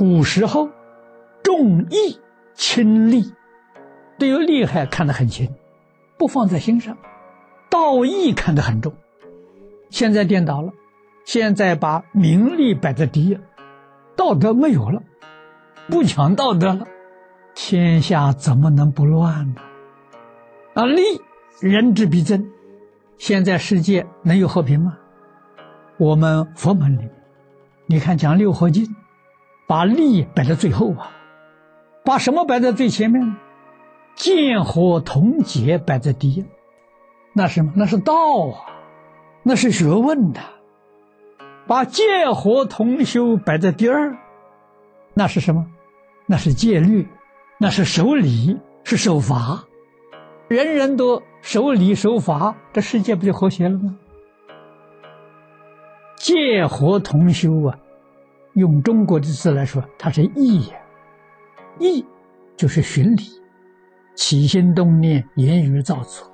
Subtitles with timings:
[0.00, 0.70] 古时候
[1.42, 2.18] 重义
[2.54, 3.34] 轻利，
[4.18, 5.50] 对于利害看得很轻，
[6.16, 6.94] 不放在心上；
[7.68, 8.94] 道义看得很重。
[9.90, 10.72] 现在颠倒了，
[11.26, 13.38] 现在把名利摆在第一，
[14.16, 15.02] 道德没有了，
[15.90, 16.86] 不讲道德了，
[17.54, 19.60] 天下怎么能不乱呢？
[20.72, 21.02] 啊，利
[21.60, 22.50] 人之必争，
[23.18, 24.96] 现在世界能有和平吗？
[25.98, 27.10] 我们佛门里面，
[27.84, 28.96] 你看讲六合敬，
[29.70, 31.12] 把利摆在最后啊，
[32.04, 33.36] 把什么摆在最前面呢？
[34.16, 36.44] 剑火同结摆在第一，
[37.34, 37.72] 那什么？
[37.76, 38.12] 那是道
[38.48, 38.66] 啊，
[39.44, 40.40] 那是学问的。
[41.68, 42.02] 把戒
[42.34, 44.18] 火同修摆在第二，
[45.14, 45.68] 那是什么？
[46.26, 47.06] 那是戒律，
[47.56, 49.66] 那是守礼，是守法。
[50.48, 53.96] 人人都守礼守法，这世界不就和谐了吗？
[56.16, 57.78] 戒和同修啊，
[58.54, 60.76] 用中国的字来说，它是义呀。
[61.78, 62.04] 义
[62.56, 63.22] 就是循礼，
[64.14, 66.30] 起心动念、言语造作，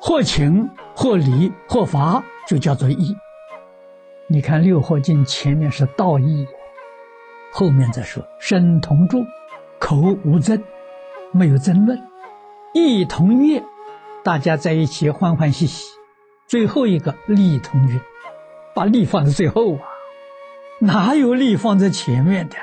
[0.00, 3.16] 或情或理或法，就叫做义。
[4.28, 6.46] 你看六合敬前面是道义，
[7.52, 9.24] 后面再说身同住，
[9.78, 10.62] 口无争，
[11.32, 12.00] 没有争论，
[12.74, 13.62] 义同悦，
[14.22, 15.86] 大家在一起欢欢喜喜。
[16.46, 18.00] 最后一个利同悦。
[18.72, 19.82] 把利放在最后啊，
[20.80, 22.56] 哪有利放在前面的？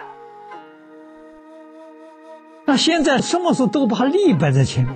[2.66, 4.96] 那现在什么事都把利摆在前面，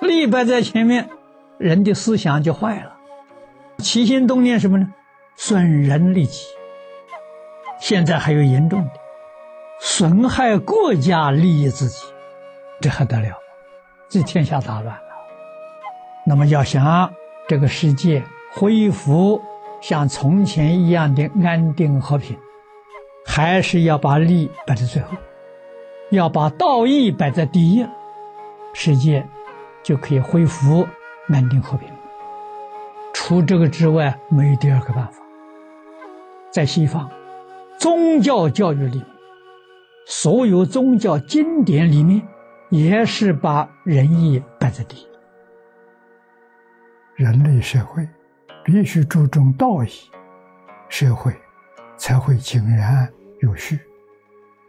[0.00, 1.10] 利摆在前面，
[1.58, 2.96] 人的思想就坏了，
[3.78, 4.94] 起心动念什么呢？
[5.36, 6.46] 损人利己。
[7.78, 8.90] 现在还有严重的，
[9.80, 12.06] 损害国家利益自己，
[12.80, 13.36] 这还得了？
[14.08, 15.02] 这天下大乱了。
[16.24, 17.12] 那么要想
[17.48, 18.22] 这个世界
[18.54, 19.42] 恢复。
[19.82, 22.38] 像从前一样的安定和平，
[23.26, 25.16] 还是要把利摆在最后，
[26.12, 27.84] 要把道义摆在第一，
[28.72, 29.26] 世界
[29.82, 30.86] 就可以恢复
[31.28, 31.88] 安定和平。
[33.12, 35.20] 除这个之外，没有第二个办法。
[36.52, 37.10] 在西方，
[37.76, 39.06] 宗教教育里面，
[40.06, 42.22] 所有宗教经典里面，
[42.70, 45.06] 也是把仁义摆在第一。
[47.16, 48.06] 人类社会。
[48.64, 49.90] 必须注重道义，
[50.88, 51.34] 社会
[51.96, 53.80] 才会井然有序。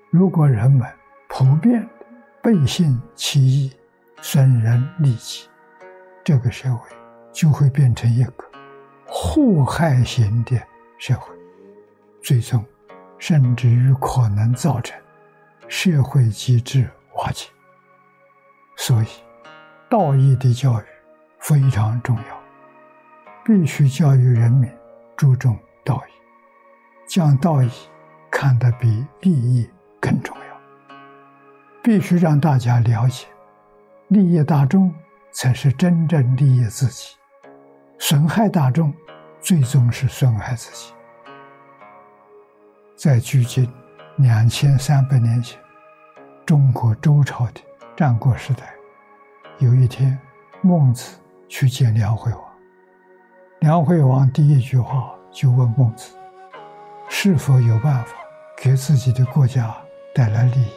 [0.09, 0.87] 如果人们
[1.27, 1.87] 普遍
[2.41, 3.71] 背信弃义、
[4.21, 5.47] 损人利己，
[6.23, 6.89] 这个社会
[7.31, 8.33] 就会变成一个
[9.05, 10.59] 祸害型的
[10.97, 11.35] 社会，
[12.21, 12.63] 最终
[13.19, 14.99] 甚至于可能造成
[15.67, 17.47] 社会机制瓦解。
[18.75, 19.07] 所以，
[19.87, 20.83] 道义的教育
[21.39, 22.42] 非常重要。
[23.45, 24.71] 必须教育人民
[25.17, 26.11] 注重道义，
[27.05, 27.69] 将道义
[28.31, 30.43] 看得比利益更重要。
[31.83, 33.27] 必须让大家了解，
[34.07, 34.93] 利益大众
[35.33, 37.17] 才是真正利益自己，
[37.99, 38.93] 损害大众
[39.41, 40.93] 最终是损害自己。
[42.95, 43.69] 在距今
[44.15, 45.59] 两千三百年前，
[46.45, 47.59] 中国周朝的
[47.97, 48.73] 战国时代，
[49.57, 50.17] 有一天，
[50.61, 52.52] 孟子去见梁惠王。
[53.63, 56.13] 梁惠王第一句话就问孟子
[57.07, 58.11] ：“是否有办法
[58.57, 59.73] 给自己的国家
[60.13, 60.71] 带来利益？”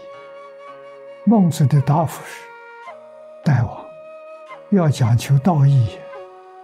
[1.26, 2.44] 孟子的答复是
[3.42, 3.84] ：“大王
[4.70, 5.98] 要讲求道义，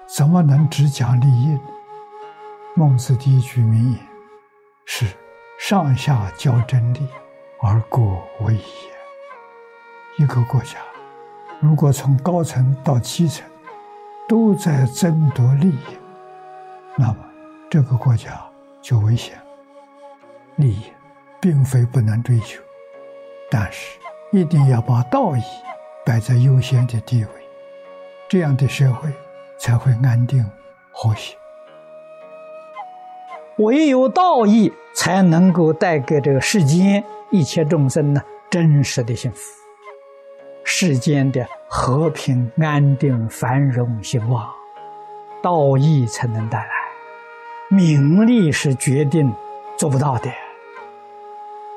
[0.07, 1.59] 怎么能只讲利益？”
[2.77, 3.99] 孟子第一句名言
[4.85, 5.05] 是
[5.59, 7.01] ：“上下交争利，
[7.61, 8.63] 而国为也。”
[10.23, 10.79] 一个国家
[11.59, 13.45] 如果从高层到基层
[14.29, 15.99] 都在争夺利益，
[16.97, 17.17] 那么，
[17.71, 18.31] 这个国家
[18.81, 19.39] 就危险。
[20.57, 20.93] 利益
[21.41, 22.61] 并非不能追求，
[23.51, 23.99] 但是
[24.31, 25.43] 一定要把道义
[26.05, 27.31] 摆在优先的地位，
[28.29, 29.11] 这样的社会
[29.59, 30.45] 才会安定
[30.93, 31.35] 和谐。
[33.57, 39.41] 唯有道义才能够带给这个世间一切众生呢真实的幸福，
[40.65, 44.47] 世间的和平、安定、繁荣、兴旺，
[45.43, 46.82] 道义才能带来。
[47.73, 49.33] 名利是决定
[49.79, 50.31] 做不到的，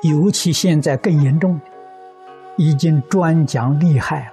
[0.02, 1.64] 尤其现在更严重的，
[2.58, 4.32] 已经专讲利害了，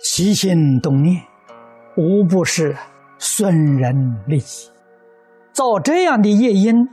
[0.00, 1.20] 起心动念
[1.96, 2.76] 无不是
[3.18, 4.70] 损人利己，
[5.52, 6.88] 造这样的业因，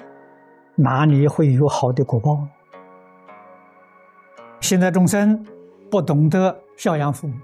[0.73, 2.47] 哪里会有好的果报？
[4.59, 5.45] 现在众生
[5.91, 7.35] 不懂得孝养父母，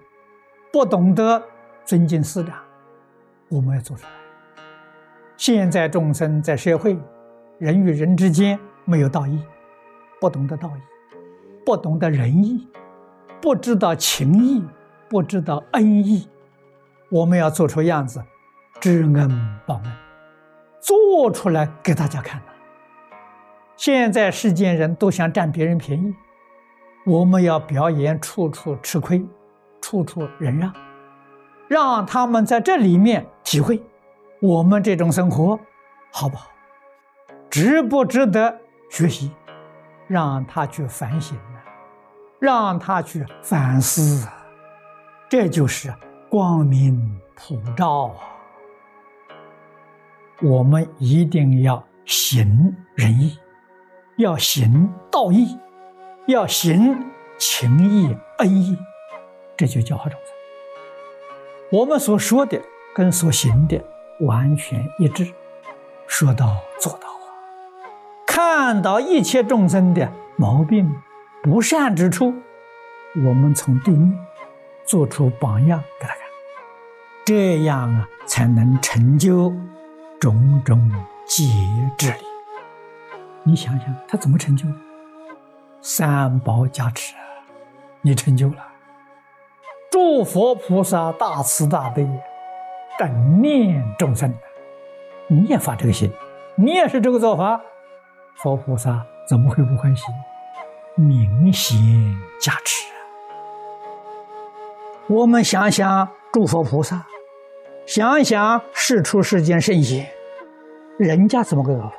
[0.74, 1.40] 不懂得
[1.86, 2.56] 尊敬师长，
[3.50, 4.17] 我们要做出来。
[5.38, 6.98] 现在众生在社会，
[7.60, 9.40] 人与人之间没有道义，
[10.20, 10.82] 不懂得道义，
[11.64, 12.68] 不懂得仁义，
[13.40, 14.66] 不知道情义，
[15.08, 16.28] 不知道恩义。
[17.12, 18.20] 我们要做出样子，
[18.80, 19.84] 知恩报恩，
[20.82, 22.48] 做出来给大家看呐。
[23.76, 26.16] 现在世间人都想占别人便宜，
[27.06, 29.24] 我们要表演处处吃亏，
[29.82, 30.74] 处处忍让，
[31.68, 33.80] 让他们在这里面体会
[34.40, 35.60] 我们这种生活
[36.12, 36.50] 好不好，
[37.50, 39.32] 值不值得学习，
[40.08, 41.64] 让他去反省啊，
[42.40, 44.28] 让他去反思，
[45.30, 45.94] 这就是
[46.30, 48.18] 光明普照啊。
[50.42, 53.38] 我们一定要行仁义。
[54.18, 55.60] 要行道义，
[56.26, 57.06] 要行
[57.38, 58.76] 情义恩义，
[59.56, 60.30] 这就教化众生。
[61.72, 62.60] 我们所说的
[62.96, 63.80] 跟所行的
[64.22, 65.32] 完全一致，
[66.08, 67.28] 说到做到啊！
[68.26, 70.96] 看到一切众生的毛病、
[71.44, 72.34] 不善之处，
[73.26, 74.18] 我们从对面
[74.86, 76.20] 做出榜样给他看，
[77.26, 79.54] 这样啊，才能成就
[80.20, 80.92] 种种
[81.26, 81.46] 节
[81.98, 82.26] 制力。
[83.44, 84.76] 你想想，他怎么成就的？
[85.82, 87.14] 三宝加持，
[88.02, 88.68] 你成就了。
[89.92, 92.08] 诸佛菩萨大慈大悲，
[92.98, 94.34] 感念众生，
[95.28, 96.12] 你也发这个心，
[96.56, 97.62] 你也是这个做法，
[98.38, 100.04] 佛菩萨怎么会不欢喜？
[100.96, 101.78] 明显
[102.42, 102.88] 加持。
[105.08, 107.06] 我们想想诸佛菩萨，
[107.86, 110.08] 想想世出世间圣贤，
[110.98, 111.94] 人家怎么个做法？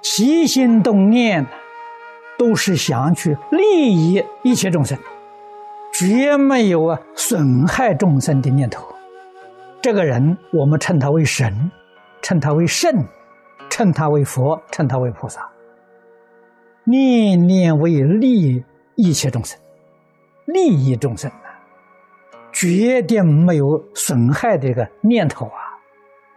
[0.00, 1.46] 起心动念，
[2.38, 4.98] 都是想去利益一切众生，
[5.92, 8.82] 绝没有啊损害众生的念头。
[9.82, 11.70] 这个人，我们称他为神，
[12.20, 13.02] 称他为圣，
[13.70, 15.48] 称他为佛，称他为菩萨。
[16.84, 18.64] 念念为利益
[18.96, 19.58] 一切众生，
[20.44, 21.58] 利益众生啊，
[22.52, 25.60] 绝对没有损害这个念头啊。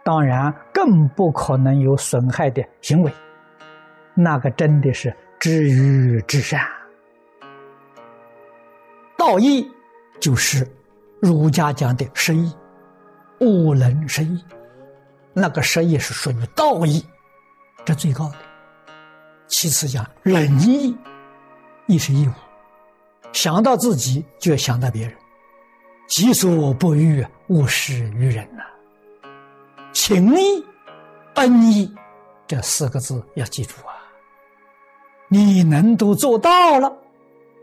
[0.04, 3.12] 当然，更不可能有损害的行为。
[4.14, 6.60] 那个真的是知愚之善，
[9.18, 9.70] 道义
[10.20, 10.66] 就是
[11.20, 12.54] 儒家讲的失义，
[13.44, 14.42] 不能失义。
[15.34, 17.04] 那个失义是属于道义，
[17.84, 18.36] 这最高的。
[19.48, 20.96] 其次讲仁义，
[21.86, 22.32] 义是义务，
[23.34, 25.14] 想到自己就要想到别人，
[26.08, 28.62] 己所不欲，勿施于人呐。
[29.92, 30.64] 情义、
[31.34, 31.94] 恩义
[32.46, 33.92] 这四个字要记住啊。
[35.28, 36.90] 你能都做到了，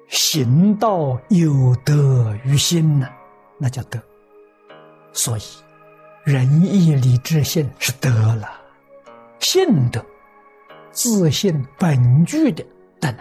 [0.09, 3.07] 行道有德于心呢，
[3.57, 3.99] 那叫德。
[5.13, 5.41] 所以，
[6.23, 8.47] 仁义礼智信是德了，
[9.39, 9.99] 信德、
[10.91, 12.63] 自信本具的
[12.99, 13.17] 德能。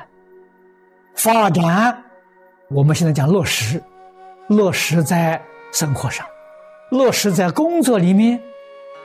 [1.14, 2.05] 发展，
[2.69, 3.82] 我们现在讲落实，
[4.49, 5.43] 落实在
[5.73, 6.26] 生活上，
[6.91, 8.38] 落实在工作里面，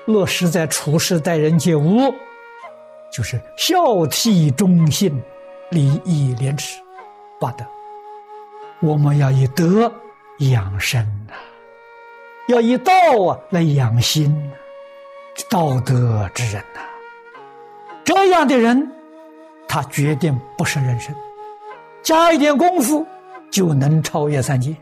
[0.07, 2.13] 落实在处事待人接物，
[3.13, 3.77] 就是孝
[4.07, 5.18] 悌忠信。
[5.71, 6.80] 礼义廉耻，
[7.40, 7.66] 八德。
[8.81, 9.92] 我们要以德
[10.40, 11.33] 养生呐，
[12.47, 12.92] 要以道
[13.28, 14.52] 啊来养心，
[15.49, 16.81] 道德之人呐。
[18.04, 18.92] 这样的人，
[19.68, 21.14] 他决定不是人生，
[22.04, 23.06] 加一点功夫
[23.49, 24.75] 就能超越三界。